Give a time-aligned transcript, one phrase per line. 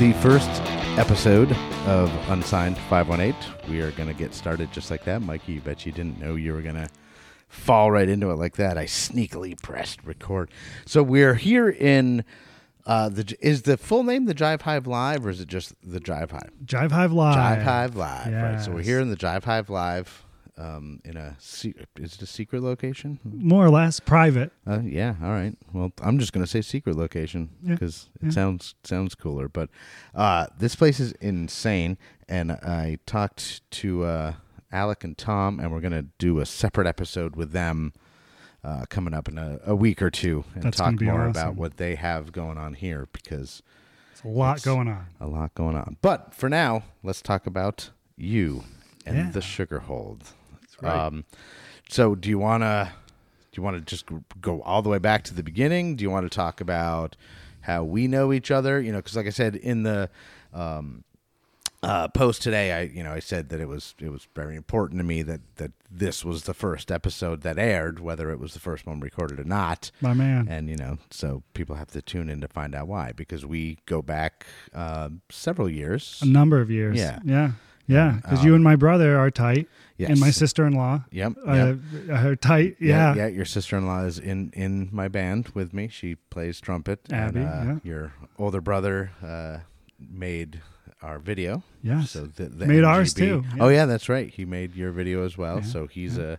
[0.00, 0.48] The first
[0.98, 1.52] episode
[1.86, 3.70] of Unsigned 518.
[3.70, 5.20] We are going to get started just like that.
[5.20, 6.88] Mikey, you bet you didn't know you were going to
[7.48, 8.78] fall right into it like that.
[8.78, 10.50] I sneakily pressed record.
[10.86, 12.24] So we're here in
[12.86, 16.00] uh, the is the full name the Jive Hive Live or is it just the
[16.00, 16.50] Jive Hive?
[16.64, 17.36] Jive Hive Live.
[17.36, 18.32] Jive Hive Live.
[18.32, 18.58] Right.
[18.62, 20.24] So we're here in the Jive Hive Live.
[20.58, 23.18] Um, in a se- is it a secret location?
[23.24, 24.52] More or less private.
[24.66, 25.14] Uh, yeah.
[25.22, 25.56] All right.
[25.72, 28.30] Well, I'm just gonna say secret location Yeah, because it yeah.
[28.30, 29.48] sounds sounds cooler.
[29.48, 29.70] But
[30.14, 31.96] uh, this place is insane,
[32.28, 34.32] and I talked to uh,
[34.72, 37.92] Alec and Tom, and we're gonna do a separate episode with them
[38.62, 41.30] uh, coming up in a, a week or two, and That's talk more awesome.
[41.30, 43.62] about what they have going on here because
[44.12, 45.06] It's a lot going on.
[45.20, 45.96] a lot going on.
[46.02, 48.64] But for now, let's talk about you
[49.06, 49.30] and Yeah.
[49.30, 50.24] the sugar hold.
[50.82, 51.06] Right.
[51.06, 51.24] Um,
[51.88, 52.92] so do you want to
[53.52, 54.06] do you want to just
[54.40, 55.96] go all the way back to the beginning?
[55.96, 57.16] Do you want to talk about
[57.62, 58.80] how we know each other?
[58.80, 60.08] You know, because like I said in the
[60.52, 61.04] um,
[61.82, 65.00] uh, post today, I you know I said that it was it was very important
[65.00, 68.60] to me that that this was the first episode that aired, whether it was the
[68.60, 69.90] first one recorded or not.
[70.00, 70.46] My man.
[70.48, 73.78] And you know, so people have to tune in to find out why, because we
[73.86, 76.20] go back uh, several years.
[76.22, 76.96] a number of years.
[76.96, 77.18] Yeah.
[77.24, 77.52] Yeah.
[77.90, 78.18] Yeah.
[78.22, 79.68] Because Um, you and my brother are tight.
[79.96, 80.10] Yes.
[80.10, 81.32] And my sister in law Yep.
[81.46, 81.76] uh, yep.
[82.24, 82.76] are tight.
[82.80, 83.14] Yeah.
[83.14, 83.26] yeah.
[83.26, 85.88] Your sister-in-law is in in my band with me.
[85.88, 87.00] She plays trumpet.
[87.12, 87.78] Abby, And, uh, yeah.
[87.82, 89.58] Your older brother uh,
[89.98, 90.62] made
[91.02, 91.62] our video.
[91.82, 92.04] Yeah.
[92.04, 93.80] So the, the Made ours MGB too, Oh yeah.
[93.80, 94.30] yeah, that's right.
[94.32, 95.56] He made your video as well.
[95.56, 96.38] Yeah, So he's a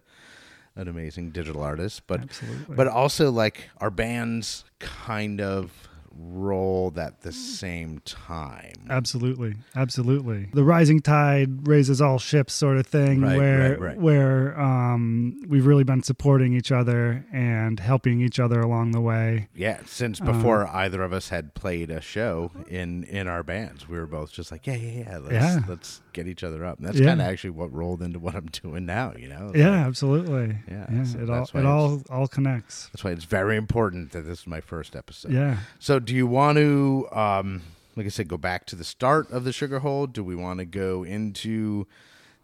[0.76, 2.04] an amazing digital artist.
[2.08, 2.76] But Absolutely.
[2.76, 8.74] but also like our bands kind of rolled at the same time.
[8.90, 10.50] Absolutely, absolutely.
[10.54, 13.22] The rising tide raises all ships, sort of thing.
[13.22, 13.98] Right, where right, right.
[13.98, 19.48] where um, we've really been supporting each other and helping each other along the way.
[19.56, 23.88] Yeah, since Uh, before either of us had played a show in in our bands,
[23.88, 25.60] we were both just like, yeah, yeah, yeah, let's Yeah.
[25.68, 26.78] let's get each other up.
[26.80, 27.08] And that's Yeah.
[27.08, 29.14] kind of actually what rolled into what I'm doing now.
[29.18, 29.52] You know?
[29.56, 30.58] Yeah, like- absolutely.
[30.70, 32.88] Yeah, so it all it all all connects.
[32.92, 35.32] that's why it's very important that this is my first episode.
[35.32, 35.58] Yeah.
[35.80, 37.62] So, do you want to, um,
[37.96, 40.14] like I said, go back to the start of the Sugar Hold?
[40.14, 41.86] Do we want to go into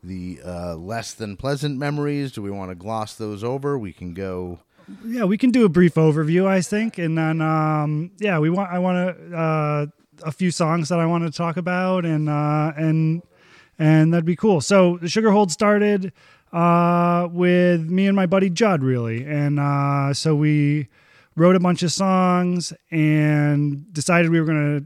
[0.03, 2.31] the uh, less than pleasant memories?
[2.31, 3.77] Do we want to gloss those over?
[3.77, 4.59] We can go.
[5.05, 8.71] Yeah, we can do a brief overview, I think, and then um, yeah, we want
[8.71, 9.85] I want to uh,
[10.23, 13.21] a few songs that I want to talk about, and uh, and
[13.79, 14.61] and that'd be cool.
[14.61, 16.11] So the Sugar Hold started
[16.53, 20.87] uh, with me and my buddy Judd, really, and uh, so we
[21.35, 24.81] wrote a bunch of songs and decided we were gonna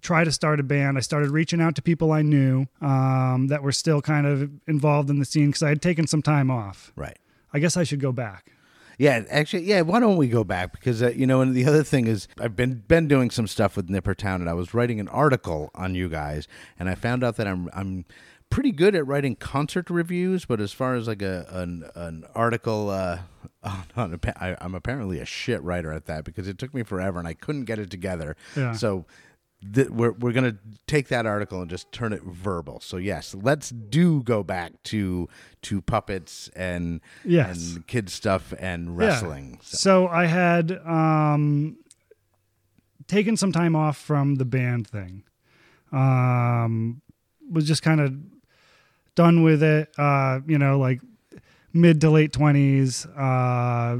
[0.00, 0.96] try to start a band.
[0.96, 5.10] I started reaching out to people I knew um, that were still kind of involved
[5.10, 6.92] in the scene because I had taken some time off.
[6.96, 7.18] Right.
[7.52, 8.52] I guess I should go back.
[8.98, 9.80] Yeah, actually, yeah.
[9.80, 10.72] Why don't we go back?
[10.72, 13.76] Because uh, you know, and the other thing is, I've been been doing some stuff
[13.76, 16.46] with Nippertown, and I was writing an article on you guys,
[16.78, 18.04] and I found out that I'm I'm
[18.52, 22.90] pretty good at writing concert reviews, but as far as like a an, an article,
[22.90, 23.18] uh,
[23.96, 27.18] on, a, I, I'm apparently a shit writer at that because it took me forever,
[27.18, 28.36] and I couldn't get it together.
[28.56, 28.72] Yeah.
[28.72, 29.06] So.
[29.74, 30.56] Th- we're we're gonna
[30.88, 32.80] take that article and just turn it verbal.
[32.80, 35.28] So yes, let's do go back to
[35.62, 37.74] to puppets and Yes.
[37.76, 38.92] and kid stuff and Yeah.
[39.06, 39.60] wrestling.
[39.62, 41.76] So- So I had um,
[43.06, 45.22] taken some time off from the band thing.
[45.92, 47.00] Um,
[47.48, 48.14] was just kind of
[49.14, 49.90] done with it.
[49.98, 51.00] Uh, you know, like
[51.72, 53.06] mid to late twenties.
[53.06, 53.98] Uh,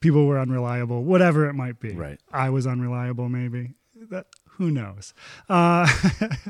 [0.00, 1.92] people were unreliable, whatever it might be.
[1.92, 2.18] Right.
[2.32, 3.74] I was unreliable, maybe.
[4.10, 4.26] That
[4.56, 5.12] who knows?
[5.48, 5.86] Uh,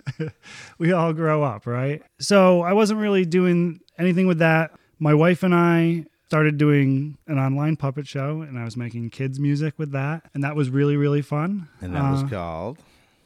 [0.78, 2.02] we all grow up, right?
[2.20, 4.72] So I wasn't really doing anything with that.
[4.98, 9.40] My wife and I started doing an online puppet show, and I was making kids
[9.40, 11.68] music with that, and that was really really fun.
[11.80, 12.78] and that was Uh, called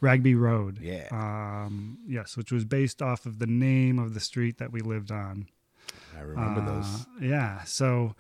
[0.05, 0.79] Ragby Road.
[0.81, 1.09] Yeah.
[1.11, 5.11] Um, yes, which was based off of the name of the street that we lived
[5.11, 5.49] on.
[6.17, 7.07] I remember Uh, those.
[7.21, 7.65] Yeah.
[7.65, 8.15] So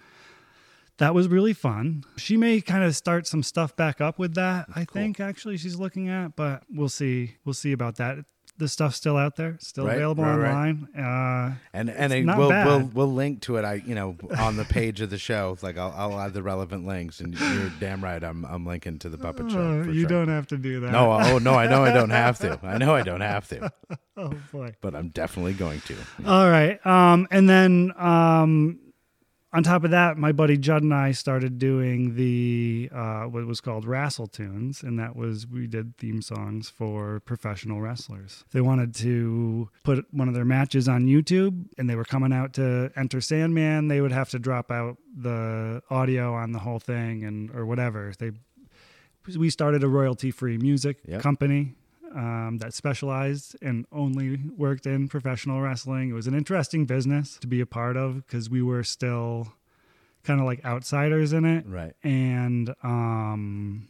[0.98, 2.04] that was really fun.
[2.16, 5.76] She may kind of start some stuff back up with that, I think, actually, she's
[5.76, 7.36] looking at, but we'll see.
[7.44, 8.24] We'll see about that.
[8.56, 10.50] The stuff's still out there, still Right, available right, right.
[10.50, 10.88] online.
[10.96, 12.66] Uh, And and it's I, not we'll bad.
[12.66, 13.64] we'll we'll link to it.
[13.64, 15.56] I you know on the page of the show.
[15.60, 17.18] Like I'll I'll add the relevant links.
[17.18, 18.22] And you're damn right.
[18.22, 19.82] I'm I'm linking to the puppet show.
[19.82, 20.08] for you sure.
[20.08, 20.92] don't have to do that.
[20.92, 21.12] No.
[21.12, 21.54] Oh no.
[21.54, 22.60] I know I don't have to.
[22.62, 23.72] I know I don't have to.
[24.16, 24.74] Oh, boy.
[24.80, 25.96] But I'm definitely going to.
[26.24, 26.78] All right.
[26.86, 28.78] Um, and then um,
[29.54, 33.60] on top of that, my buddy Judd and I started doing the uh, what was
[33.60, 38.44] called Wrestle Tunes, and that was we did theme songs for professional wrestlers.
[38.52, 42.52] They wanted to put one of their matches on YouTube, and they were coming out
[42.54, 43.86] to enter Sandman.
[43.88, 48.12] They would have to drop out the audio on the whole thing, and or whatever.
[48.18, 48.32] They
[49.38, 51.22] we started a royalty free music Yep.
[51.22, 51.74] company
[52.14, 56.10] um, that specialized and only worked in professional wrestling.
[56.10, 59.52] It was an interesting business to be a part of because we were still
[60.22, 61.66] kind of like outsiders in it.
[61.66, 61.94] Right.
[62.02, 63.88] And, um,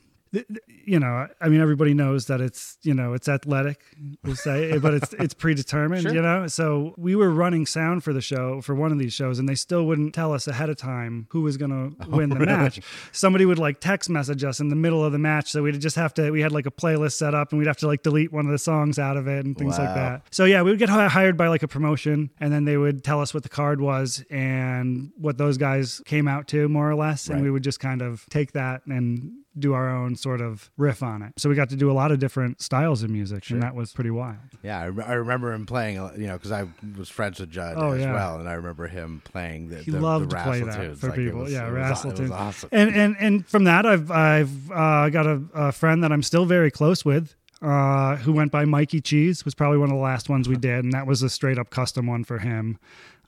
[0.84, 3.80] you know, I mean, everybody knows that it's, you know, it's athletic,
[4.24, 6.14] we'll say, eh, but it's, it's predetermined, Sure.
[6.14, 6.46] you know?
[6.46, 9.54] So we were running sound for the show, for one of these shows, and they
[9.54, 12.46] still wouldn't tell us ahead of time who was going to oh, win the really?
[12.46, 12.80] match.
[13.12, 15.52] Somebody would like text message us in the middle of the match.
[15.52, 17.78] So we'd just have to, we had like a playlist set up and we'd have
[17.78, 20.22] to like delete one of the songs out of it and things like that.
[20.30, 23.20] So yeah, we would get hired by like a promotion and then they would tell
[23.20, 27.28] us what the card was and what those guys came out to more or less.
[27.28, 31.02] And we would just kind of take that and do our own sort of riff
[31.02, 31.32] on it.
[31.38, 33.92] So we got to do a lot of different styles of music and that was
[33.92, 34.36] pretty wild.
[34.62, 36.66] Yeah, I, re- I remember him playing, uh, you know, because I
[36.98, 38.12] was friends with Judd Oh, as yeah.
[38.12, 41.00] well, and I remember him playing the, He the, loved the to play that tunes.
[41.00, 41.40] for Like, people.
[41.40, 42.30] was- yeah, Rassle was tunes.
[42.32, 42.68] awesome.
[42.72, 46.44] And and and from that, I've I've uh, got a, a friend that I'm still
[46.46, 47.34] very close with.
[47.62, 50.84] Uh, who went by Mikey Cheese was probably one of the last ones we did,
[50.84, 52.78] and that was a straight up custom one for him.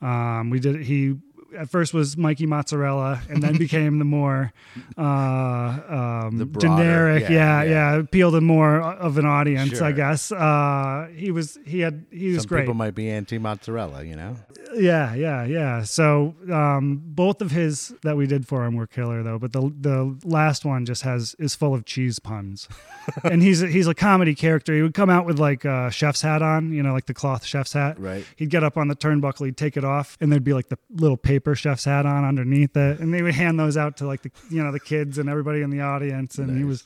[0.03, 1.17] Um, we did he
[1.57, 4.53] at first was Mikey Mozzarella, and then became the more
[4.99, 7.71] uh, um, The broader, generic, yeah, yeah, yeah.
[7.71, 10.33] yeah, appealed to more of an audience, I guess.
[10.33, 12.61] Uh, he was he had he was Some great.
[12.63, 14.37] people might be anti mozzarella, you know.
[14.75, 15.83] Yeah, yeah, yeah.
[15.85, 19.73] So um, both of his that we did for him were killer though, but the
[19.81, 22.69] the last one just has is full of cheese puns,
[23.25, 24.75] and he's a, he's a comedy character.
[24.75, 27.45] He would come out with like a chef's hat on, you know, like the cloth
[27.45, 27.99] chef's hat.
[27.99, 28.27] Right.
[28.37, 30.79] He'd get up on the turnbuckle, he'd take it off, and there'd be like the
[30.91, 34.23] little paper chef's hat on underneath it, and they would hand those out to like
[34.23, 36.85] the you know the kids and everybody in the audience, and he was.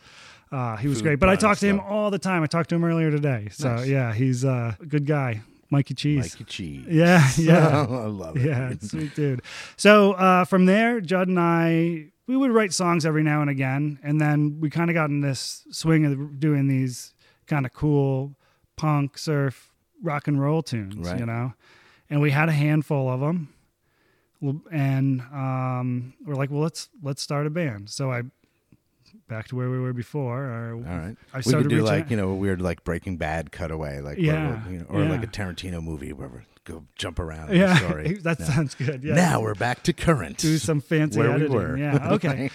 [0.53, 2.43] Uh, he was Food great, but I talked to him all the time.
[2.43, 3.87] I talked to him earlier today, so Nice.
[3.87, 6.33] yeah, he's uh, a good guy, Mikey Cheese.
[6.35, 6.87] Mikey Cheese.
[6.91, 7.69] Yeah, yeah.
[7.89, 8.47] I love it.
[8.47, 9.43] Yeah, sweet dude.
[9.77, 14.01] So uh, from there, Judd and I, we would write songs every now and again,
[14.03, 17.15] and then we kind of got in this swing of doing these
[17.47, 18.35] kind of cool
[18.77, 19.71] punk, surf,
[20.03, 21.21] rock and roll tunes, Right.
[21.21, 21.53] you know.
[22.11, 23.51] And we had a handful of them,
[24.71, 27.91] and um, we're like, well, let's let's start a band.
[27.91, 28.23] So I
[29.29, 30.45] back to where we were before.
[30.45, 31.17] Or All right.
[31.33, 34.01] I we started could do like out- you know a weird like Breaking Bad cutaway,
[34.01, 37.55] like Yeah, we're, you know, or like a Tarantino movie where we go jump around.
[37.55, 38.14] yeah, story.
[38.22, 39.02] that sounds good.
[39.02, 40.38] Yeah, Now we're back to current.
[40.38, 41.52] do some fancy Where we editing.
[41.55, 41.76] were.
[41.76, 42.08] Yeah.
[42.12, 42.50] Okay.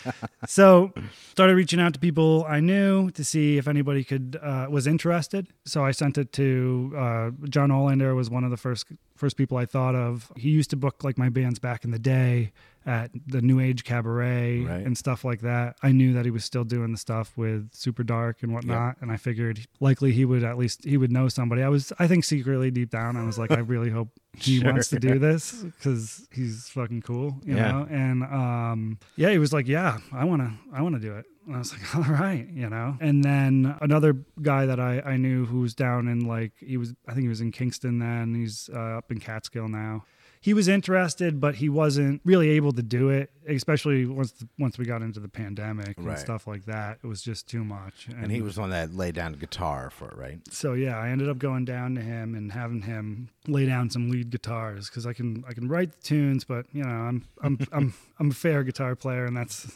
[0.47, 0.93] so
[1.31, 5.47] started reaching out to people I knew to see if anybody could uh, was interested.
[5.65, 8.85] So I sent it to uh, John Olander was one of the first
[9.15, 10.31] first people I thought of.
[10.35, 12.51] He used to book like my bands back in the day
[12.85, 14.85] at the New Age Cabaret Right.
[14.85, 15.75] and stuff like that.
[15.81, 19.11] I knew that he was still doing the stuff with Super Dark and whatnot, and
[19.11, 21.63] I figured likely he would at least he would know somebody.
[21.63, 24.71] I was I think secretly deep down I was like I really hope he Sure.
[24.71, 27.71] wants to do this because he's fucking cool, you Yeah.
[27.71, 27.87] know.
[27.89, 31.25] And um, yeah, he was like, yeah, I want to I want to do it.
[31.47, 32.97] And I was like, all right, you know.
[32.99, 36.93] And then another guy that I, I knew who was down in like he was
[37.07, 38.35] I think he was in Kingston then.
[38.35, 40.05] He's uh, up in Catskill now.
[40.45, 44.77] He was interested, but he wasn't really able to do it, especially once the, once
[44.77, 46.99] we got into the pandemic and stuff like that.
[47.03, 48.07] It was just too much.
[48.15, 50.37] and he was on that lay down guitar for it, right?
[50.51, 54.11] so yeah, I ended up going down to him and having him lay down some
[54.11, 57.57] lead guitars because I can I can write the tunes, but you know I'm I'm
[57.71, 59.73] I'm I'm a fair guitar player and that's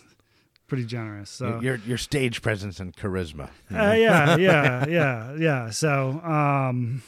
[0.68, 1.32] pretty generous.
[1.32, 3.50] So your your stage presence and charisma.
[3.72, 3.90] you know?
[3.90, 5.70] uh, yeah, yeah, yeah, yeah.
[5.72, 7.02] So um,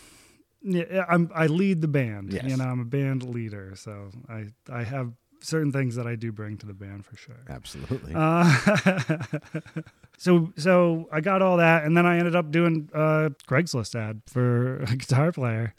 [0.61, 2.33] yeah, I'm I lead the band.
[2.33, 2.43] Yes.
[2.47, 5.13] You know, I'm a band leader, so I I have
[5.43, 7.43] certain things that I do bring to the band for sure.
[7.49, 8.13] Absolutely.
[8.15, 8.55] Uh,
[10.17, 14.21] so so I got all that, and then I ended up doing a Craigslist ad
[14.27, 15.73] for a guitar player.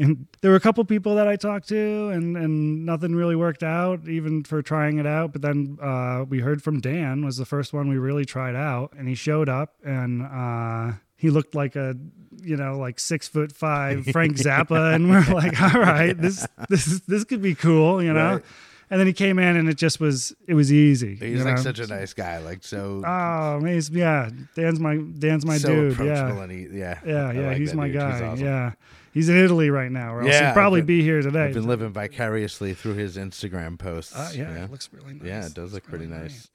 [0.00, 3.64] And there were a couple people that I talked to, and, and nothing really worked
[3.64, 5.32] out, even for trying it out.
[5.32, 8.92] But then uh, we heard from Dan was the first one we really tried out,
[8.96, 11.94] and he showed up, and uh, he looked like a
[12.40, 17.00] you know like six foot five Frank Zappa, and we're like, all right, this this
[17.00, 18.34] this could be cool, you know.
[18.36, 18.44] Right.
[18.90, 21.16] And then he came in, and it just was it was easy.
[21.16, 21.62] He's like know?
[21.62, 24.30] such a nice guy, like so Oh, he's yeah.
[24.54, 25.92] Dan's my Dan's my so dude.
[25.92, 27.46] approachable Yeah, and he, yeah, yeah, yeah.
[27.48, 27.96] like he's my dude.
[27.98, 28.22] guy.
[28.22, 28.42] awesome.
[28.46, 28.72] Yeah,
[29.12, 31.44] he's in Italy right now, or else Yeah, he'd probably been- be here today.
[31.48, 34.16] I've been living vicariously through his Instagram posts.
[34.16, 34.64] Uh, yeah, yeah.
[34.64, 35.22] it looks really nice.
[35.26, 36.48] Yeah, it does look It's pretty really nice.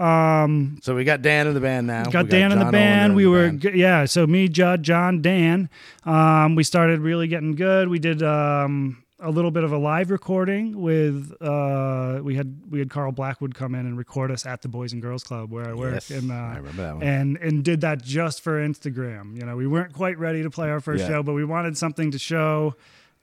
[0.00, 2.04] Um, So we got Dan in the band now.
[2.04, 3.14] got We Dan in the band.
[3.14, 3.64] We the were band.
[3.74, 4.04] yeah.
[4.06, 5.68] So me, Judd, John, Dan.
[6.04, 7.88] Um, we started really getting good.
[7.88, 12.78] We did um a little bit of a live recording with uh we had we
[12.78, 15.68] had Carl Blackwood come in and record us at the Boys and Girls Club where
[15.68, 17.02] I work Yes, and uh, I remember that one.
[17.02, 19.36] and and did that just for Instagram.
[19.38, 21.08] You know, we weren't quite ready to play our first Yeah.
[21.08, 22.74] show, but we wanted something to show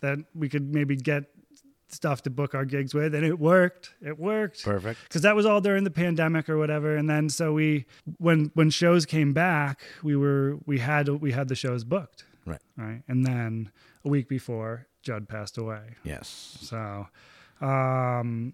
[0.01, 1.23] that we could maybe get
[1.89, 3.93] stuff to book our gigs with, and it worked.
[4.01, 4.99] It worked Perfect.
[5.03, 6.95] because that was all during the pandemic or whatever.
[6.95, 7.85] And then so we,
[8.17, 12.61] when when shows came back, we were we had we had the shows booked, Right.
[12.77, 13.03] right?
[13.07, 13.71] And then
[14.05, 15.95] a week before, Judd passed away.
[16.03, 16.57] Yes.
[16.61, 17.07] So,
[17.61, 18.53] um,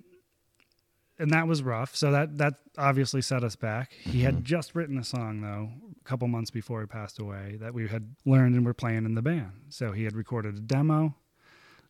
[1.20, 1.96] and that was rough.
[1.96, 3.94] So that that obviously set us back.
[3.94, 7.74] He had just written a song though, a couple months before he passed away, that
[7.74, 9.52] we had learned and were playing in the band.
[9.70, 11.16] So he had recorded a demo.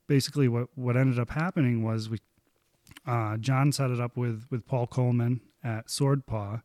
[0.08, 2.20] Basically, what what ended up happening was we,
[3.08, 6.62] uh, John set it up with with Paul Coleman at Swordpaw.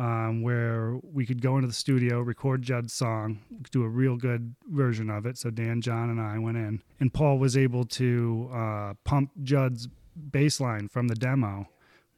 [0.00, 3.40] Um, where we could go into the studio, record Judd's song,
[3.72, 5.36] do a real good version of it.
[5.36, 9.88] So Dan, John, and I went in, and Paul was able to uh, pump Judd's
[10.30, 11.68] bass line from the demo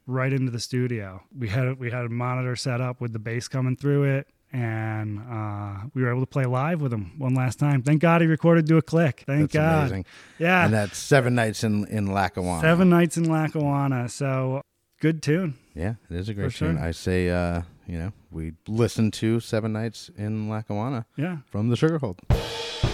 [0.05, 1.23] right into the studio.
[1.35, 5.19] We had we had a monitor set up with the bass coming through it, and
[5.29, 7.81] uh, we were able to play live with him one last time.
[7.83, 9.79] Thank God he recorded "Do a Click." Thank That's God.
[9.79, 10.05] amazing.
[10.39, 12.61] Yeah, And that's seven nights in in Lackawanna.
[12.61, 14.09] seven nights in Lackawanna.
[14.09, 14.61] So
[14.99, 15.55] good tune.
[15.73, 16.75] Yeah, it is a great tune.
[16.77, 16.85] sure.
[16.85, 21.37] I say, uh, you know, we listened to Seven Nights in Lackawanna Yeah.
[21.49, 22.19] from the Sugarhold.
[22.29, 22.90] All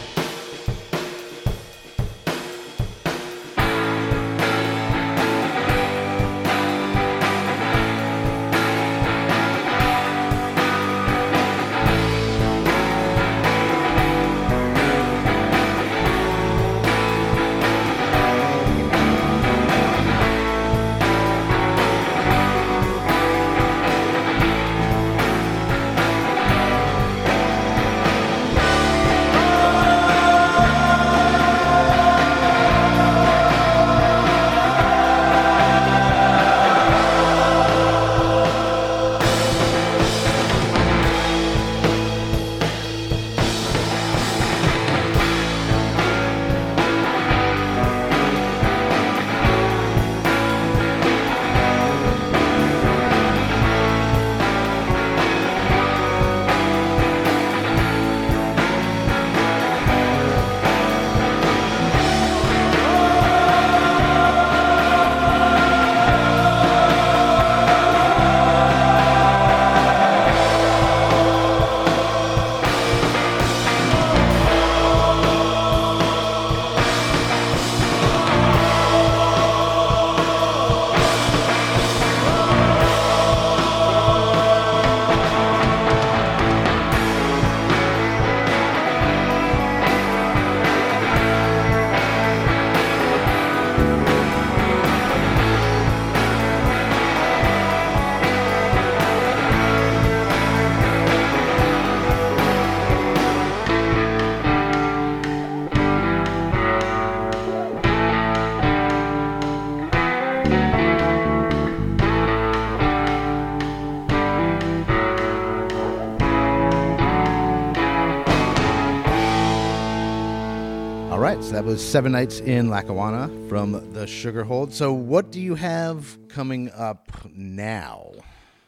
[121.67, 124.73] was Seven Nights in Lackawanna from the Sugar Hold.
[124.73, 128.11] So, what do you have coming up now?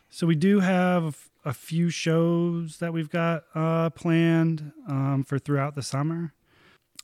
[0.10, 5.76] So we do have a few shows that we've got uh, planned um, for throughout
[5.76, 6.34] the summer.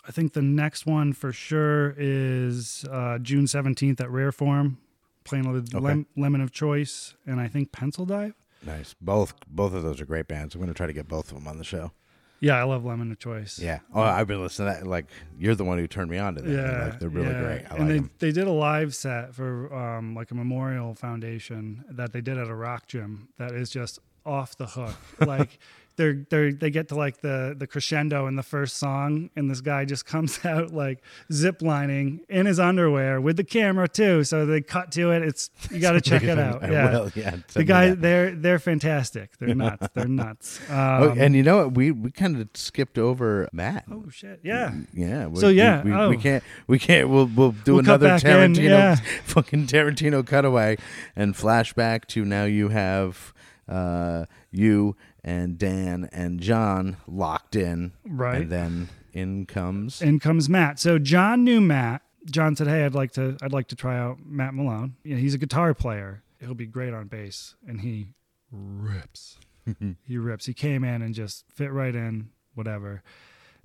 [0.06, 4.80] I think the next one for sure is uh, June seventeenth at Rare Form,
[5.24, 5.82] playing with Okay.
[5.82, 8.34] Lem- Lemon of Choice and I think Pencil Dive.
[8.66, 8.94] Nice.
[9.00, 10.56] Both both of those are great bands.
[10.56, 11.94] I'm going to try to get both of them on the show.
[12.40, 13.58] Yeah, I love Lemon of Choice.
[13.60, 13.80] Yeah.
[13.94, 14.88] Oh, I've been listening to that.
[14.88, 15.06] Like,
[15.40, 16.54] you're the one who turned me on to them.
[16.54, 17.42] Yeah, Like, they're really yeah.
[17.42, 17.66] great.
[17.72, 18.12] I and like they them.
[18.20, 22.48] they did a live set for um, like a memorial foundation that they did at
[22.48, 24.96] a rock gym that is just off the hook.
[25.26, 25.58] like
[25.98, 29.62] they're they they get to like the the crescendo in the first song, and this
[29.62, 34.24] guy just comes out like zip lining in his underwear with the camera too.
[34.24, 35.24] So they cut to it.
[35.24, 36.64] It's you got to check it out.
[36.64, 36.92] I Yeah.
[36.92, 37.38] will, yeah.
[37.54, 39.38] The guy, they're they're fantastic.
[39.38, 39.88] They're nuts.
[39.94, 40.60] They're nuts.
[40.70, 41.76] Um, Oh, and you know what?
[41.76, 43.86] We we kind of skipped over Matt.
[43.92, 44.74] oh shit, yeah.
[44.94, 45.28] Yeah.
[45.28, 46.10] we- So, yeah, we, we, oh.
[46.10, 48.96] we can't we can't we'll we'll do We'll another back in, Tarantino yeah.
[49.26, 50.78] fucking Tarantino cutaway
[51.16, 53.34] and flashback to now you have
[53.68, 57.92] uh you and Dan and John locked in.
[58.08, 58.44] Right.
[58.44, 60.80] And then in comes in comes Matt.
[60.80, 62.04] So John knew Matt.
[62.30, 64.96] John said, "Hey, I'd like to I'd like to try out Matt Malone.
[65.04, 66.22] You know, he's a guitar player.
[66.40, 68.14] He'll be great on bass." And he
[68.52, 69.40] rips.
[70.08, 70.46] he rips.
[70.46, 73.02] He came in and just fit right in, whatever.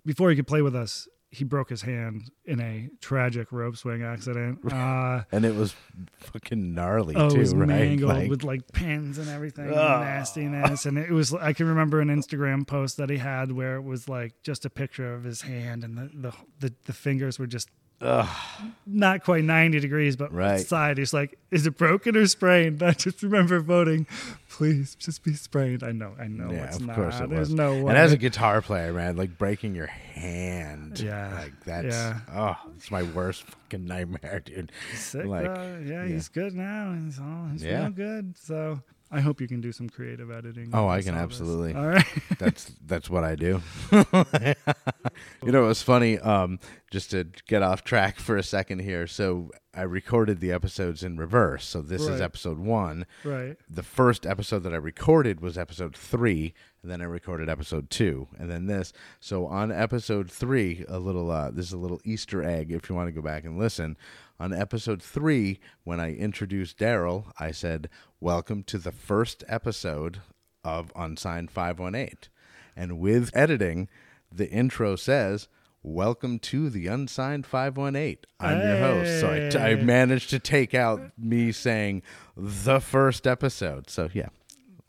[0.05, 4.03] Before he could play with us, he broke his hand in a tragic rope swing
[4.03, 4.59] accident.
[4.73, 5.75] Uh, and it was
[6.19, 7.69] fucking gnarly oh, too, it was right?
[7.69, 10.01] mangled Like- with like pins and everything, and Ah.
[10.01, 10.87] nastiness.
[10.87, 14.09] And it was, I can remember an Instagram post that he had where it was
[14.09, 16.33] like just a picture of his hand and the, the,
[16.69, 17.69] the, the fingers were just
[18.01, 20.61] not quite 90 degrees, but Right.
[20.61, 20.99] side.
[20.99, 22.83] He's like, is it broken or sprained?
[22.83, 24.07] I just remember voting,
[24.49, 25.83] please just be sprained.
[25.83, 26.51] I know, I know.
[26.51, 26.97] yeah, it's of not.
[26.97, 27.55] course it There's was.
[27.55, 27.91] no way.
[27.91, 31.33] and as a guitar player, man, like breaking your hand, Yeah.
[31.35, 32.21] like that's Yeah.
[32.33, 34.73] oh, it's my worst fucking nightmare, dude.
[34.95, 35.83] Sick, like, though.
[35.85, 36.97] Yeah, he's good now.
[37.05, 37.79] He's all he's Yeah.
[37.79, 38.35] feeling good.
[38.39, 38.81] So
[39.13, 40.71] I hope you can do some creative editing.
[40.73, 41.75] Oh, I can absolutely.
[41.75, 42.05] All right.
[42.39, 43.61] that's that's what I do.
[43.93, 46.19] you know, it was funny.
[46.19, 49.07] Um, just to get off track for a second here.
[49.07, 51.65] So I recorded the episodes in reverse.
[51.65, 53.07] So this is episode one.
[53.25, 53.57] right.
[53.69, 58.29] The first episode that I recorded was episode three, and then I recorded episode two,
[58.39, 58.93] and then this.
[59.21, 62.95] So on episode three, a little uh, this is a little Easter egg if you
[62.95, 63.97] want to go back and listen.
[64.39, 70.21] On episode three, when I introduced Daryl, I said, "Welcome to the first episode
[70.65, 72.31] of Unsigned 518,"
[72.75, 73.89] and with editing,
[74.33, 75.49] the intro says.
[75.83, 78.19] Welcome to the Unsigned 518.
[78.39, 79.19] I'm your host.
[79.21, 82.03] So I, t- I managed to take out me saying
[82.37, 83.89] the first episode.
[83.89, 84.29] So yeah,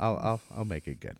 [0.01, 1.15] I'll I'll I'll make it good.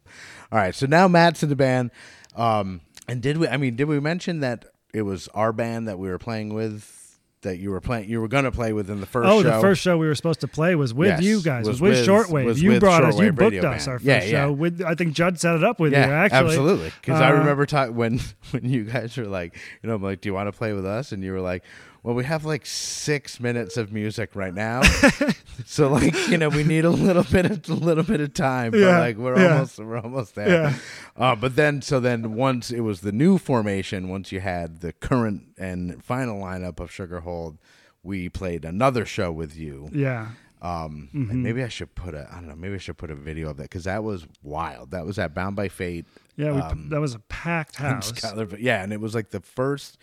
[0.51, 0.75] All right.
[0.75, 1.91] So now Matt's in the band.
[2.35, 3.47] Um, and did we?
[3.47, 6.97] I mean, did we mention that it was our band that we were playing with?
[7.43, 9.49] That you were playing, you were going to play with in the first Oh, show.
[9.55, 11.67] the first show we were supposed to play was with Yes, you guys.
[11.67, 12.45] was Was, with, Shortwave.
[12.45, 13.17] was you with brought us.
[13.17, 13.87] You booked us Band.
[13.87, 14.29] our first Yeah, yeah.
[14.45, 14.51] show.
[14.51, 16.13] With I think Judd set it up with yeah, you.
[16.13, 16.91] Actually, absolutely.
[17.01, 18.19] Because I Uh, remember talking when
[18.51, 20.85] when you guys were like, you know, I'm like, do you want to play with
[20.85, 21.11] us?
[21.13, 21.63] And you were like,
[22.03, 24.81] well, we have like six minutes of music right now,
[25.65, 28.71] so like, you know, we need a little bit of a little bit of time.
[28.71, 29.53] But Yeah, like, we're yeah.
[29.53, 30.49] almost we're almost there.
[30.49, 30.73] Yeah.
[31.15, 34.93] Uh, but then, so then, once it was the new formation, once you had the
[34.93, 37.57] current and final lineup of Sugarhold,
[38.03, 39.89] we played another show with you.
[39.93, 40.29] Yeah.
[40.63, 41.41] Um, Mm-hmm.
[41.41, 43.57] maybe I should put a I don't know maybe I should put a video of
[43.57, 44.91] that because that was wild.
[44.91, 46.05] That was at Bound by Fate.
[46.35, 46.51] Yeah.
[46.53, 48.09] We, um, that was a packed house.
[48.15, 49.97] Schuyler- yeah, and it was like the first.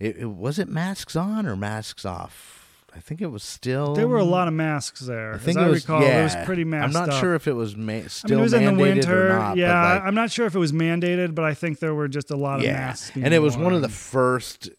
[0.00, 2.54] It, it was it masks on or masks off.
[2.94, 3.94] I think it was still.
[3.94, 5.34] There were a lot of masks there.
[5.34, 5.82] I think I was.
[5.84, 7.20] recall, yeah, it was pretty masked I'm not up.
[7.20, 9.26] sure if it was ma- I mean, still it was in the mandated winter.
[9.26, 9.56] or not.
[9.56, 12.30] yeah, like, I'm not sure if it was mandated, but I think there were just
[12.30, 13.10] a lot of masks.
[13.12, 14.70] being and it was one of the first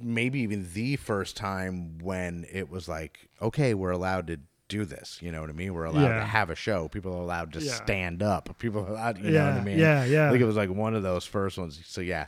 [0.00, 4.38] maybe even the first time when it was like okay we're allowed to
[4.68, 6.18] do this you know what i mean we're allowed Yeah.
[6.18, 7.72] to have a show people are allowed to Yeah.
[7.74, 10.26] stand up people are allowed you know what i Yeah, mean yeah, yeah.
[10.26, 12.26] i think it was like one of those first ones so yeah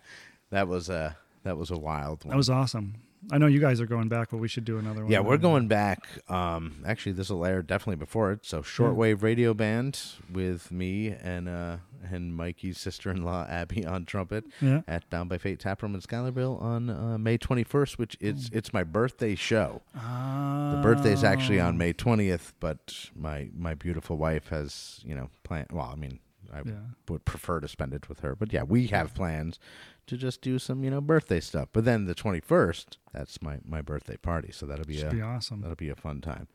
[0.50, 2.94] that was a that was a wild one That was awesome.
[3.32, 5.10] I know you guys are going back, but we should do another one.
[5.10, 6.06] yeah, we're going back.
[6.28, 8.44] Um, actually, this will air definitely before it.
[8.44, 9.98] So, shortwave radio band
[10.30, 11.76] with me and uh,
[12.12, 14.82] and Mikey's sister-in-law Abby on trumpet Yeah.
[14.86, 18.84] at Bound by Fate Taproom in Schuylerville on uh, May 21st, which it's it's my
[18.84, 19.80] birthday show.
[19.94, 25.68] The birthday's actually on May 20th, but my my beautiful wife has you know planned.
[25.72, 26.20] Well, I mean,
[26.54, 26.72] I Yeah.
[27.08, 29.58] would prefer to spend it with her, but yeah, we have plans
[30.06, 31.68] to just do some you know birthday stuff.
[31.72, 35.22] But then the 21st, that's my my birthday party, so that'll be Should a be
[35.22, 35.60] awesome.
[35.62, 36.46] That'll be a fun time.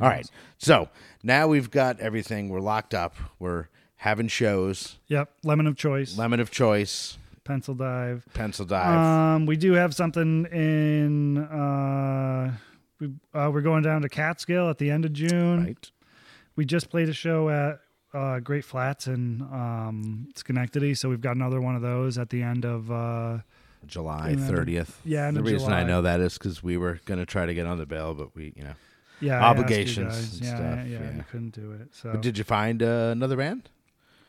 [0.00, 0.26] All right.
[0.58, 0.88] So
[1.22, 2.48] now we've got everything.
[2.48, 3.14] We're locked up.
[3.38, 4.98] We're having shows.
[5.08, 5.30] Yep.
[5.44, 6.16] Lemon of choice.
[6.16, 8.24] Lemon of choice, pencil dive.
[8.32, 8.98] pencil dive.
[9.36, 11.38] Um, we do have something in.
[11.38, 12.54] Uh,
[13.00, 15.64] we uh, we're going down to Catskill at the end of June.
[15.64, 15.90] right.
[16.56, 17.80] We just played a show at
[18.14, 22.42] uh, Great Flats in um, Schenectady, so we've got another one of those at the
[22.42, 22.90] end of.
[22.90, 23.38] Uh,
[23.84, 25.00] July thirtieth.
[25.04, 27.46] yeah, end The of reason I know that is because we were going to try
[27.46, 28.74] to get on the bill, but we, you know.
[29.20, 31.16] yeah, I you Obligations and yeah, stuff, Yeah, yeah.
[31.16, 31.88] we couldn't do it.
[31.92, 33.68] So But did you find uh, another band?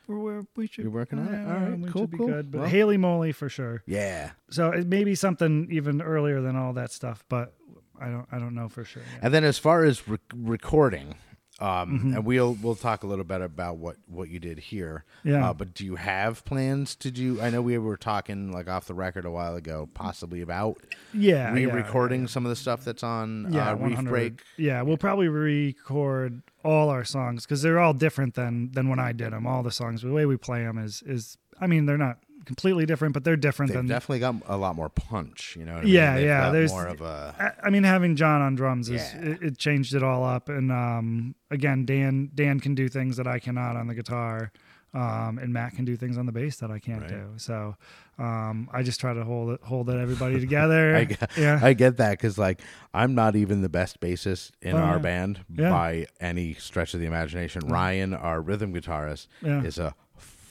[0.08, 0.18] we're,
[0.56, 0.84] we're, should.
[0.84, 1.48] You're working on it?
[1.48, 2.28] All right, we cool, be cool.
[2.30, 2.52] good.
[2.52, 3.84] But Well- Haley Moly for sure.
[3.86, 4.32] Yeah.
[4.50, 7.54] So it may be something even earlier than all that stuff, but
[8.02, 8.26] I don't.
[8.32, 9.04] I don't know for sure.
[9.04, 9.20] yet.
[9.24, 11.14] And then as far as rec- recording,
[11.60, 12.14] um, Mm-hmm.
[12.16, 15.06] and we'll we'll talk a little bit about what what you did here.
[15.24, 15.50] Yeah.
[15.50, 17.40] Uh, but do you have plans to do?
[17.42, 20.78] I know we were talking like off the record a while ago, possibly about
[21.14, 24.42] Yeah, yeah, re-recording some of the stuff that's on yeah, uh, Reef Break.
[24.58, 29.12] Yeah, we'll probably record all our songs because they're all different than than when I
[29.12, 29.46] did them.
[29.46, 31.38] All the songs, the way we play them is is.
[31.62, 33.88] I mean, they're not completely different, but they're different They've than.
[33.88, 35.56] definitely got a lot more punch.
[35.58, 35.74] You know.
[35.74, 35.94] What I mean?
[35.94, 37.56] Yeah, yeah, there's- more of a.
[37.64, 39.22] I mean, having John on drums is Yeah.
[39.32, 40.50] it, it changed it all up.
[40.50, 44.52] And um, again, Dan Dan can do things that I cannot on the guitar,
[44.94, 47.10] um, and Matt can do things on the bass that I can't Right.
[47.10, 47.24] do.
[47.38, 47.76] So
[48.20, 50.96] um, I just try to hold it hold it everybody together.
[50.98, 52.62] I get, yeah, I get that because like
[52.94, 55.02] I'm not even the best bassist in Oh, our yeah.
[55.02, 55.70] band Yeah.
[55.72, 57.68] by any stretch of the imagination.
[57.68, 59.64] Ryan, our rhythm guitarist, Yeah.
[59.64, 59.96] is a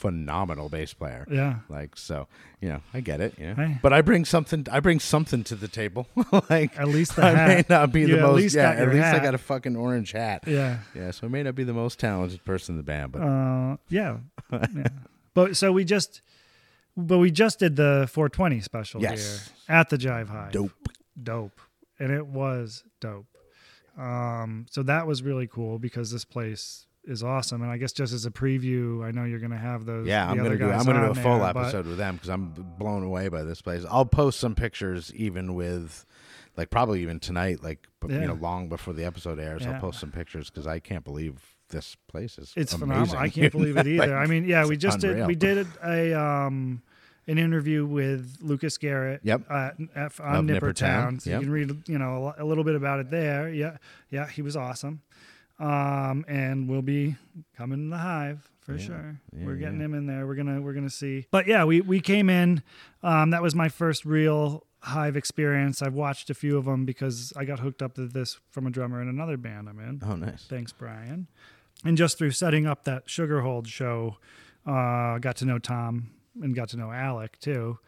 [0.03, 1.25] phenomenal bass player.
[1.31, 1.59] yeah.
[1.69, 2.27] Like so,
[2.59, 3.33] you know, I get it.
[3.39, 3.79] You know, Hey.
[3.81, 4.67] but I bring something.
[4.69, 6.07] I bring something to the table.
[6.49, 8.53] like At least I may not be You the most.
[8.53, 10.43] yeah, got at least I got a fucking orange hat.
[10.45, 10.79] Yeah.
[10.93, 13.77] Yeah, so I may not be the most talented person in the band, but Uh,
[13.89, 14.17] yeah.
[14.51, 14.87] yeah.
[15.33, 16.21] But so we just,
[16.97, 19.51] but we just did the 420 special Yes.
[19.67, 20.51] here at the Jive Hive.
[20.51, 20.89] dope.
[21.21, 21.59] dope,
[21.99, 23.25] and it was dope.
[23.97, 27.61] Um, so that was really cool because this place is awesome.
[27.61, 30.07] And I guess just as a preview, I know you're going to have those.
[30.07, 30.71] Yeah, I'm gonna do.
[30.71, 33.61] I'm gonna do a full there, episode with them because I'm blown away by this
[33.61, 33.83] place.
[33.89, 36.05] I'll post some pictures even with,
[36.55, 38.21] like probably even tonight, like Yeah.
[38.21, 39.63] you know, long before the episode airs.
[39.63, 39.73] Yeah.
[39.73, 42.53] I'll post some pictures because I can't believe this place is.
[42.55, 42.79] It's amazing.
[42.79, 43.17] phenomenal.
[43.17, 44.07] I can't believe it either.
[44.07, 45.25] Like, I mean, yeah, we just did.
[45.27, 46.81] We did a um,
[47.27, 49.21] an interview with Lucas Garrett.
[49.23, 49.49] Yep.
[49.49, 51.19] At, at, on Nipper Nippertown, Town.
[51.19, 51.41] So yep.
[51.41, 53.49] you can read, you know, a, a little bit about it there.
[53.49, 53.77] Yeah,
[54.09, 55.01] yeah, he was awesome.
[55.63, 57.15] Um, and we'll be
[57.55, 59.19] coming to the hive for sure.
[59.31, 59.85] Yeah, we're getting yeah.
[59.85, 60.27] him in there.
[60.27, 61.25] We're gonna we're gonna see.
[61.31, 62.61] But yeah, we we came in.
[63.01, 65.81] Um, that was my first real hive experience.
[65.81, 68.69] I've watched a few of them because I got hooked up to this from a
[68.69, 70.01] drummer in another band I'm in.
[70.05, 70.45] Oh, nice.
[70.49, 71.27] Thanks, Brian.
[71.85, 74.17] And just through setting up that Sugarhold show,
[74.65, 77.79] uh, got to know Tom and got to know Alec too,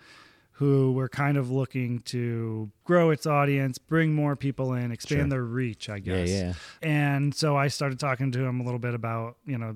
[0.58, 5.30] who were kind of looking to grow its audience, bring more people in, expand Sure.
[5.30, 6.30] their reach, I Yeah, guess.
[6.30, 6.54] yeah.
[6.82, 9.76] And so I started talking to him a little bit about, you know,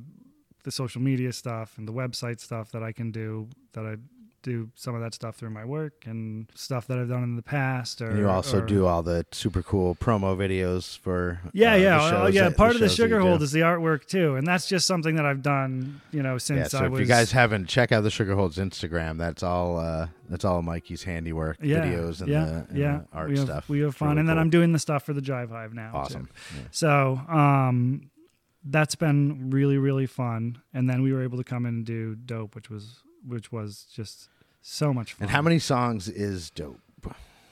[0.63, 3.96] the social media stuff and the website stuff that I can do, that I
[4.41, 7.41] do some of that stuff through my work and stuff that I've done in the
[7.41, 8.02] past.
[8.02, 11.39] Or And you also or- do all the super cool promo videos for.
[11.54, 12.43] yeah, uh, yeah, well, yeah.
[12.49, 15.25] that- Part of the sugar hold is the artwork too, and that's just something that
[15.25, 16.99] I've done, you know, since Yeah, so I if was.
[17.02, 19.17] you guys haven't, check out the sugar hold's Instagram.
[19.17, 19.78] That's all.
[19.80, 22.99] Uh, that's all Mikey's handiwork yeah, videos and yeah, the, and yeah.
[23.12, 23.69] the art we have, stuff.
[23.69, 24.38] We have fun, really and then.
[24.38, 25.91] I'm doing the stuff for the Jive Hive now.
[25.91, 25.97] too.
[25.97, 26.30] awesome.
[26.56, 26.62] Yeah.
[26.71, 28.12] So, um,
[28.63, 30.62] that's been really, really fun.
[30.73, 33.86] And then we were able to come in and do dope, which was which was
[33.94, 34.30] just
[34.62, 35.26] so much fun.
[35.26, 36.80] And how many songs is dope?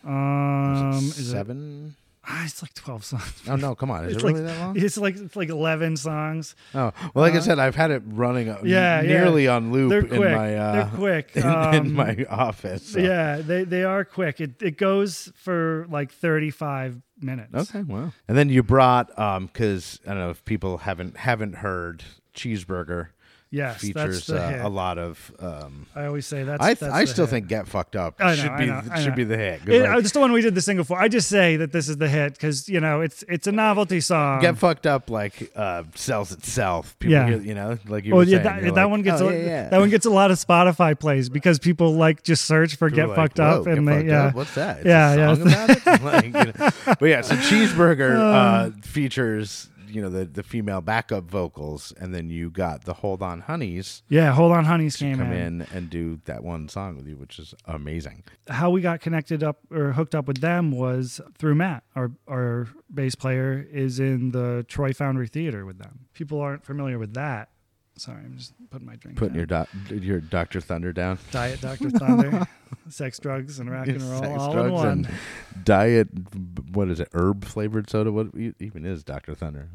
[0.03, 1.95] Um, Is it is it- seven?
[2.29, 3.33] ah, it's like twelve songs.
[3.49, 4.05] Oh no, come on!
[4.05, 4.77] Is It's it really like- that long?
[4.85, 6.55] It's like it's like eleven songs.
[6.73, 9.07] Oh well, like I Uh, said, I've had it running uh, Yeah, yeah.
[9.07, 10.31] nearly on loop They're in quick.
[10.35, 11.31] my uh, They're quick.
[11.35, 12.83] in, Um, in my office.
[12.93, 14.39] so- Yeah, they they are quick.
[14.39, 17.53] It it goes for like thirty five minutes.
[17.55, 17.81] Okay.
[17.83, 18.13] Wow.
[18.29, 22.03] And then you brought um because I don't know if people haven't haven't heard
[22.33, 23.07] cheeseburger
[23.49, 25.31] Yes, features uh, a lot of.
[25.39, 26.61] Um, I always say that's.
[26.61, 27.31] I th- that's I still hit.
[27.31, 29.67] think get fucked up know, should be know, should be the hit.
[29.67, 30.99] It, like, it's the one we did the single for.
[30.99, 34.01] I just say that this is the hit because you know it's it's a novelty
[34.01, 34.41] song.
[34.41, 36.99] Get fucked up like uh, sells itself.
[36.99, 37.27] People Yeah.
[37.27, 38.65] hear, you know, like you well, were yeah, saying.
[38.65, 39.69] that, that like, one gets oh, a, yeah, yeah.
[39.69, 43.07] that one gets a lot of Spotify plays because people like just search for People
[43.07, 44.35] "Get are Fucked Up" and they yeah Up?
[44.35, 44.79] What's that?
[44.79, 45.35] It's Yeah, yeah.
[45.35, 45.77] song about it?
[46.07, 46.69] Like, you know.
[46.99, 52.29] But yeah, so cheeseburger uh, features you know the the female backup vocals, and then
[52.29, 54.31] you got the Hold On Honeys yeah.
[54.33, 55.61] Hold on, honeys came come in.
[55.61, 58.23] in and do that one song with you, which is amazing.
[58.47, 62.67] How we got connected up or hooked up with them was through Matt, our our
[62.93, 66.07] bass player is in the Troy Foundry Theater with them.
[66.13, 67.49] People aren't familiar with that.
[67.97, 69.17] Sorry, I'm just putting my drink.
[69.17, 69.37] Putting down.
[69.39, 71.19] your doc, your Doctor Thunder down.
[71.31, 71.89] Diet Dr.
[71.89, 72.47] Thunder,
[72.89, 74.87] sex, drugs, and rock and roll Sex, all in one.
[74.87, 76.07] and diet.
[76.73, 77.09] What is it?
[77.13, 78.11] Herb flavored soda.
[78.11, 78.27] What
[78.59, 79.69] even is Doctor Thunder?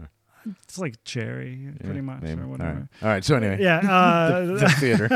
[0.64, 2.40] It's like cherry, pretty much, maybe.
[2.40, 2.72] or All whatever.
[2.80, 2.88] right.
[3.02, 3.24] All right.
[3.24, 5.08] So anyway, Yeah, uh, the theater.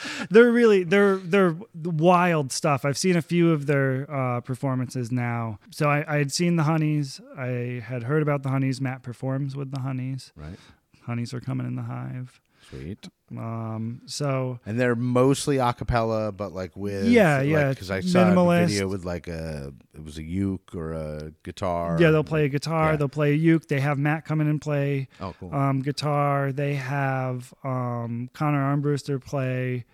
[0.30, 2.84] they're really they're they're wild stuff.
[2.84, 5.58] I've seen a few of their uh, performances now.
[5.72, 7.20] So I, I had seen the Honeys.
[7.36, 8.80] I had heard about the Honeys.
[8.80, 10.32] Matt performs with the Honeys.
[10.36, 10.58] right.
[11.06, 12.40] Honeys are coming in the hive.
[12.70, 13.08] Sweet.
[13.36, 18.20] Um, so And they're mostly a cappella, but like with Yeah, yeah, Because I saw
[18.24, 18.60] minimalist.
[18.60, 21.98] the video with like a it was a uke or a guitar.
[22.00, 22.92] yeah, they'll play a guitar.
[22.92, 22.96] Yeah.
[22.96, 23.68] They'll play a uke.
[23.68, 25.54] They have Matt come in and play Oh, cool.
[25.54, 26.52] um, guitar.
[26.52, 29.84] They have um, Connor Armbruster play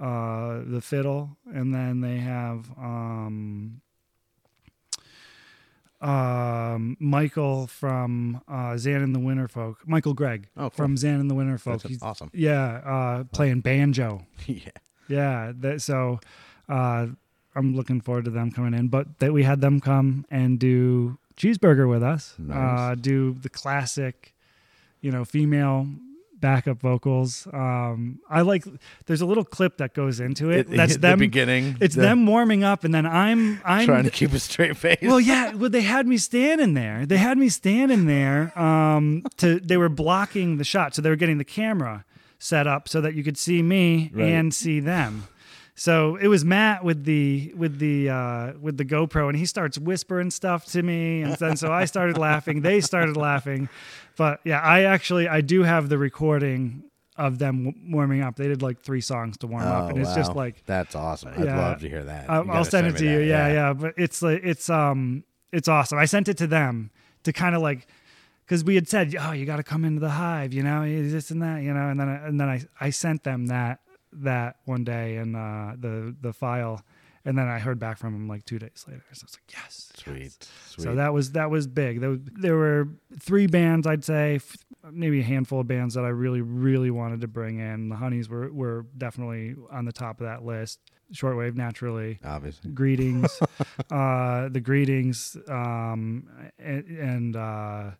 [0.00, 3.80] uh, the fiddle, and then they have um,
[6.00, 9.86] um, Michael from uh, Zan and the Winter Folk.
[9.86, 10.70] Michael Gregg Oh, cool.
[10.70, 11.82] from Zan and the Winter Folk.
[11.82, 12.30] That's He's- awesome.
[12.32, 14.26] Yeah, uh, playing banjo.
[14.46, 14.70] yeah.
[15.08, 16.20] Yeah, that, so
[16.68, 17.08] uh,
[17.56, 18.88] I'm looking forward to them coming in.
[18.88, 22.34] But that we had them come and do cheeseburger with us.
[22.38, 22.56] Nice.
[22.56, 24.34] Uh, do the classic,
[25.00, 25.88] you know, female
[26.40, 27.46] backup vocals.
[27.52, 28.64] Um, I like.
[29.06, 30.60] There's a little clip that goes into it.
[30.70, 31.18] It- That's the them.
[31.18, 31.76] beginning.
[31.80, 34.98] It's the- them warming up, and then I'm I'm trying to keep a straight face.
[35.02, 35.54] well, yeah.
[35.54, 37.06] Well, they had me standing there.
[37.06, 38.58] They had me standing there.
[38.58, 42.04] Um, to they were blocking the shot, so they were getting the camera
[42.38, 44.24] set up so that you could see me Right.
[44.28, 45.24] and see them.
[45.74, 49.78] So it was Matt with the with the uh, with the GoPro, and he starts
[49.78, 52.60] whispering stuff to me, and then so I started laughing.
[52.60, 53.68] They started laughing,
[54.16, 56.84] but yeah, I actually I do have the recording
[57.16, 58.36] of them warming up.
[58.36, 61.30] They did like three songs to warm up, Oh, and it's just like that's awesome.
[61.36, 61.58] I'd Yeah.
[61.58, 62.28] love to hear that.
[62.30, 63.18] I'll, You I'll gotta send it to you.
[63.20, 65.98] that, Yeah, yeah, But it's like it's um it's awesome.
[65.98, 66.90] I sent it to them
[67.24, 67.86] to kind of like
[68.44, 71.30] because we had said, oh, you got to come into the hive, you know, this
[71.30, 73.80] and that, you know, and then I, and then I I sent them that
[74.12, 76.82] that one day and uh, the the file,
[77.24, 79.04] and then I heard back from him like two days later.
[79.12, 80.22] So I was like, yes, Sweet.
[80.22, 80.38] yes.
[80.68, 80.84] Sweet.
[80.84, 82.00] So that was that was big.
[82.00, 84.56] There, there were three bands, I'd say, f-
[84.90, 87.88] maybe a handful of bands that I really, really wanted to bring in.
[87.88, 90.78] The Honeys were were definitely on the top of that list.
[91.12, 92.20] Shortwave, naturally.
[92.24, 92.70] obviously.
[92.70, 93.40] Greetings,
[93.90, 97.90] uh, the greetings, um, and, and uh,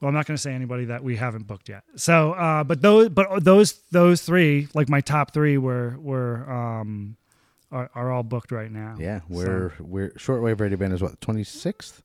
[0.00, 1.84] well, I'm not going to say anybody that we haven't booked yet.
[1.96, 7.16] So, uh, but those, but those, those three, like my top three, were were um,
[7.72, 8.96] are, are all booked right now.
[8.98, 12.02] Yeah, we're we're shortwave radio band is what twenty sixth.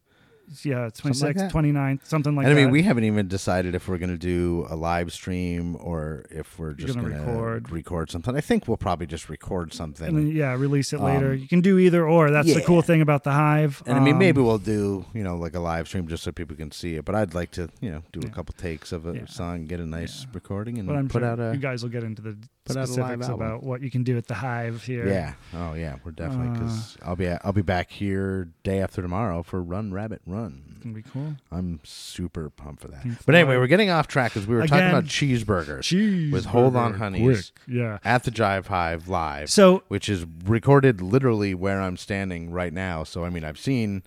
[0.64, 2.52] Yeah, Something like 26th, 29th, something like that.
[2.52, 5.78] and I mean, we haven't even decided if we're going to do a live stream
[5.80, 7.72] or if we're just gonna record.
[7.72, 8.36] record something.
[8.36, 10.08] I think we'll probably just record something.
[10.08, 11.32] and then yeah, release it later.
[11.32, 12.32] Um, you can do either or.
[12.32, 13.82] That's the cool thing about the Hive.
[13.86, 16.32] And I mean, Um, maybe we'll do you know like a live stream just so
[16.32, 17.06] people can see it.
[17.06, 19.26] But I'd like to you know do a couple takes of a Yeah.
[19.28, 21.90] song, get a nice recording, and But I'm put sure out a you guys will
[21.90, 23.34] get into the put out a live album.
[23.34, 25.08] about what you can do at the Hive here.
[25.08, 25.34] yeah.
[25.54, 29.44] Oh yeah, we're definitely because Uh, I'll be I'll be back here day after tomorrow
[29.44, 30.78] for Run Rabbit Run.
[30.84, 31.36] Gonna be cool.
[31.52, 33.04] I'm super pumped for that.
[33.04, 36.46] Pink But anyway, we're getting off track because we were talking about cheeseburgers Cheese with
[36.46, 38.00] Hold On Honeys Yeah.
[38.04, 39.50] at the Jive Hive live.
[39.52, 43.04] So which is recorded literally where I'm standing right now.
[43.04, 44.02] So I mean, I've seen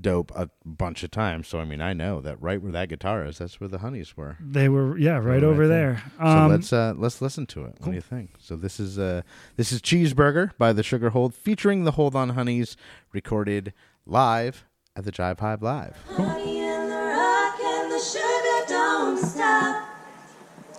[0.00, 1.48] Dope a bunch of times.
[1.48, 4.16] So I mean, I know that right where that guitar is, that's where the honeys
[4.16, 4.38] were.
[4.40, 6.02] they were yeah right right over there.
[6.02, 6.12] there.
[6.18, 7.74] So Um, let's uh, let's listen to it.
[7.80, 8.30] What do you think?
[8.38, 9.20] So this is uh
[9.56, 12.74] this is Cheeseburger by the Sugar Hold, featuring the Hold On Honeys,
[13.12, 13.74] recorded
[14.06, 14.64] live
[14.96, 15.96] at the Jive Hive Live.
[16.08, 19.88] Honey and the rock and the sugar don't stop.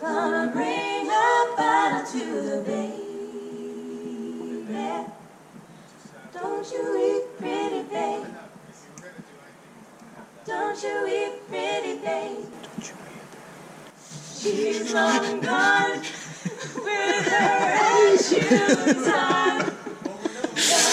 [0.02, 3.00] Gonna bring her bottle to the baby.
[6.34, 8.23] Don't you weep, pretty babe.
[10.46, 12.46] Don't you weep, pretty babe.
[14.40, 17.38] She's long gone with her
[17.80, 19.72] and shoe time.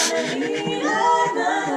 [0.09, 1.70] Gonna need another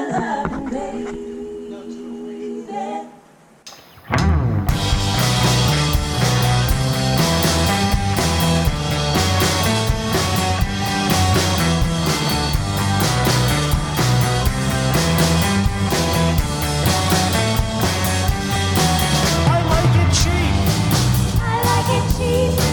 [22.34, 22.63] like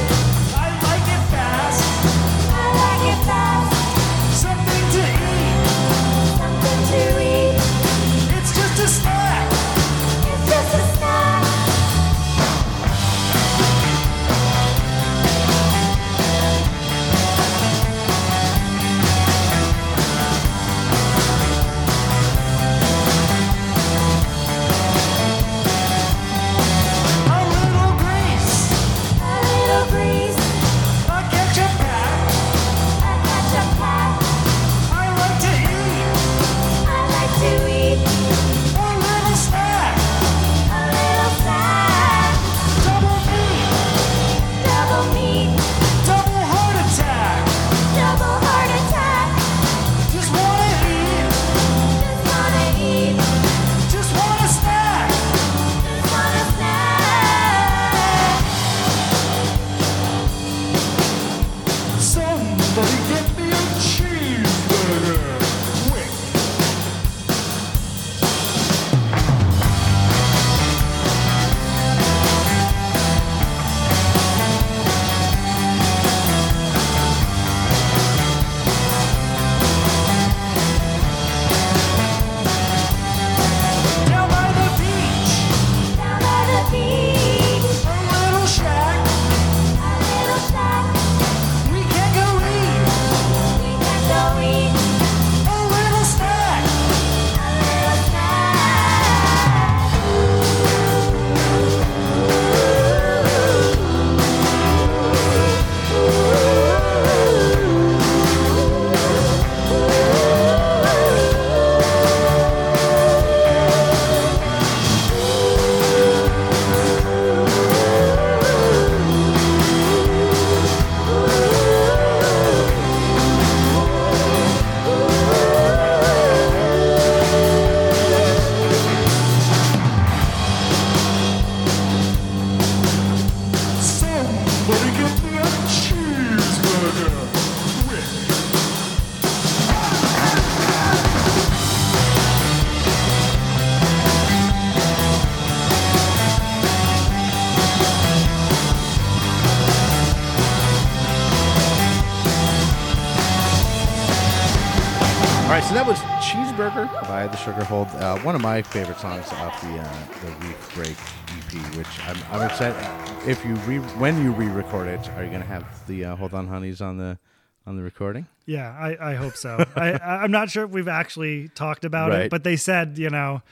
[157.22, 157.88] by the Sugar Hold.
[157.90, 160.98] Uh, one of my favorite songs off the uh, the Reef Break
[161.38, 163.30] EP, which I'm, I'm excited.
[163.30, 166.34] If you re- when you re-record it, are you going to have the uh, Hold
[166.34, 167.20] On Honeys on the
[167.68, 168.26] on the recording?
[168.48, 169.64] Yeah, I, I hope so.
[169.76, 172.22] I, I- I'm not sure if we've actually talked about Right.
[172.22, 173.44] it, but they said, you know,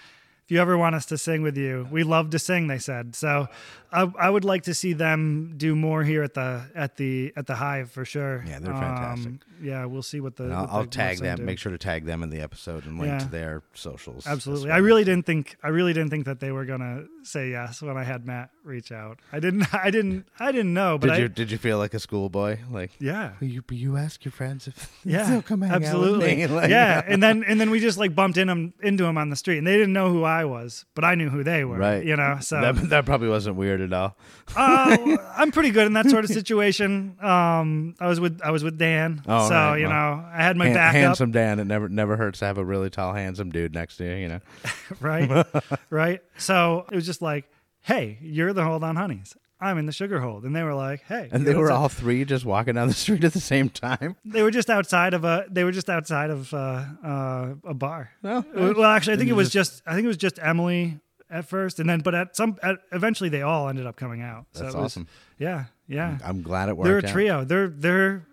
[0.46, 2.70] if you ever want us to sing with you, we love to sing.
[2.70, 3.50] They said so.
[3.92, 7.48] I, I would like to see them do more here at the at the at
[7.48, 8.44] the Hive for sure.
[8.48, 9.28] Yeah, they're fantastic.
[9.28, 10.46] Um, yeah, we'll see what the.
[10.46, 11.38] I'll, what I'll tag them.
[11.38, 11.44] do.
[11.44, 13.20] Make sure to tag them in the episode and link Yeah.
[13.20, 14.26] to their socials.
[14.28, 14.72] Absolutely.
[14.72, 17.98] I really didn't think I really didn't think that they were gonna say yes when
[17.98, 19.20] I had Matt reach out.
[19.34, 21.94] I didn't I didn't I didn't know, but Did I, you did you feel like
[21.94, 22.60] a schoolboy?
[22.70, 23.34] Like yeah.
[23.42, 26.44] you you ask your friends if Yeah, they'll come hang absolutely.
[26.44, 26.50] out.
[26.60, 29.30] Like, yeah, and then and then we just like bumped in them into them on
[29.30, 31.78] the street, and they didn't know who I was, but I knew who they were.
[31.78, 32.04] Right.
[32.04, 34.16] You know, so that, that probably wasn't weird at all.
[34.56, 37.16] uh, I'm pretty good in that sort of situation.
[37.22, 40.44] Um, I was with I was with Dan, Oh, so right, you well, know I
[40.44, 40.96] had my Han- backup.
[40.96, 41.60] handsome Dan.
[41.60, 44.16] It never never hurts to have a really tall, handsome dude next to you.
[44.16, 44.40] You know.
[45.00, 45.46] right?
[45.90, 46.22] right.
[46.38, 47.46] So it was just like,
[47.82, 49.36] hey, you're the Hold On Honeys.
[49.62, 52.24] I'm in the Sugar Hold, and they were like, hey, And they were all three
[52.24, 54.16] just walking down the street at the same time.
[54.24, 55.48] They were just outside of a.
[55.52, 58.10] They were just outside of uh, uh, a bar.
[58.24, 61.46] Oh, well, actually, I think it was just, I think it was just Emily at
[61.46, 64.46] first, and then but at some at, eventually they all ended up coming out.
[64.54, 65.08] So That's was- awesome.
[65.38, 66.18] Yeah, yeah.
[66.24, 66.86] I'm glad it worked.
[66.86, 67.12] They're a out.
[67.12, 67.44] trio.
[67.46, 68.26] They're they're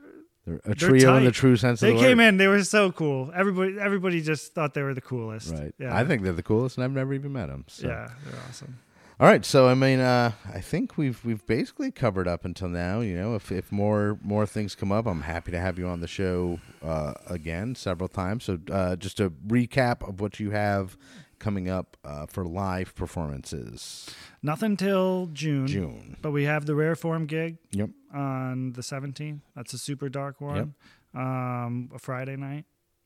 [0.47, 2.25] They're a trio in the true sense they of the came word.
[2.25, 2.37] in.
[2.37, 3.31] They were so cool.
[3.35, 5.53] Everybody everybody just thought they were the coolest.
[5.53, 5.75] Right.
[5.79, 5.97] Yeah.
[5.97, 7.65] I think they're the coolest, and I've never even met them.
[7.69, 7.87] So.
[7.89, 8.79] Yeah, they're awesome.
[9.19, 9.45] All right.
[9.47, 13.01] So I mean, uh, I think we've we've basically covered up until now.
[13.01, 16.01] You know, if if more more things come up, I'm happy to have you on
[16.01, 18.45] the show uh, again several times.
[18.45, 20.99] So uh, just a recap of what you have
[21.39, 24.09] coming up uh, for live performances.
[24.43, 25.67] Nothing till June.
[25.67, 26.17] June.
[26.23, 27.91] But we have the rare form gig Yep.
[28.15, 29.41] on the 17th.
[29.55, 30.75] That's a super dark one.
[31.15, 32.65] Um, a Friday night,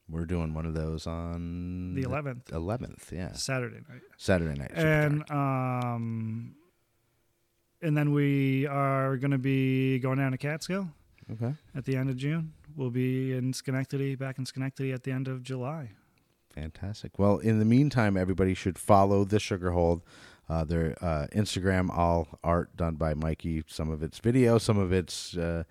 [0.09, 3.33] We're doing one of those on the 11th, 11th, yeah.
[3.35, 4.03] Saturday night.
[4.17, 4.73] Saturday night.
[4.75, 6.57] And um
[7.83, 10.89] and then we are going to be going down to Catskill
[11.33, 11.55] okay.
[11.75, 12.53] at the end of June.
[12.77, 15.93] We'll be in Schenectady, back in Schenectady at the end of July.
[16.55, 17.19] Fantastic.
[17.19, 20.03] Well, in the meantime, everybody should follow the Sugar Hold.
[20.49, 23.63] Uh, their uh, Instagram, all art done by Mikey.
[23.69, 25.63] Some of it's video, some of it's uh,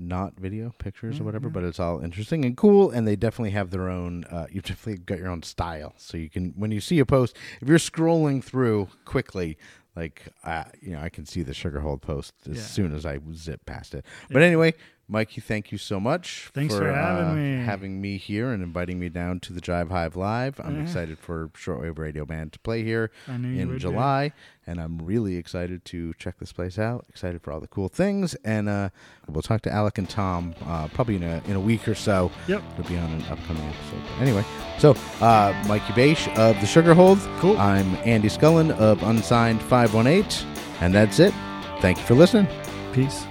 [0.00, 2.90] not video, pictures or whatever, but it's all interesting and cool.
[2.90, 4.24] And they definitely have their own.
[4.24, 7.36] Uh, you've definitely got your own style, so you can when you see a post,
[7.60, 9.56] if you're scrolling through quickly.
[9.96, 12.62] Like uh, you know, I can see the Sugar Hold post as Yeah.
[12.62, 14.04] soon as I zip past it.
[14.30, 14.74] But anyway,
[15.10, 16.50] Mikey, thank you so much.
[16.54, 17.64] Thanks for having uh, me.
[17.64, 20.60] Having me here and inviting me down to the Jive Hive Live.
[20.60, 20.82] I'm Yeah.
[20.82, 23.78] excited for Shortwave Radio Band to play here I knew you in.
[23.80, 24.32] July,
[24.68, 27.06] and I'm really excited to check this place out.
[27.08, 28.90] Excited for all the cool things, and uh,
[29.28, 32.30] we'll talk to Alec and Tom uh, probably in a in a week or so.
[32.46, 32.62] Yep.
[32.78, 34.02] It'll be on an upcoming episode.
[34.16, 34.44] But anyway,
[34.78, 37.18] so uh, Mikey Baish of the Sugar Hold.
[37.40, 37.58] Cool.
[37.58, 40.46] I'm Andy Scullen of Unsigned 518,
[40.80, 41.34] and that's it.
[41.80, 42.46] Thank you for listening.
[42.92, 43.24] Peace.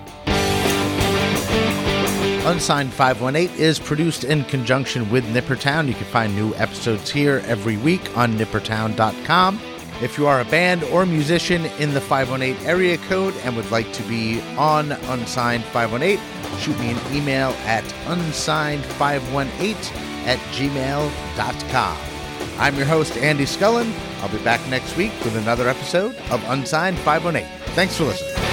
[2.46, 5.88] Unsigned 518 is produced in conjunction with Nippertown.
[5.88, 9.60] You can find new episodes here every week on nippertown.com.
[10.02, 13.92] If you are a band or musician in the 518 area code and would like
[13.94, 16.18] to be on Unsigned 518,
[16.60, 19.76] shoot me an email at unsigned518
[20.26, 21.98] at gmail.com.
[22.58, 23.94] I'm your host, Andy Scullin.
[24.22, 27.46] I'll be back next week with another episode of Unsigned 518.
[27.76, 28.49] Thanks for listening.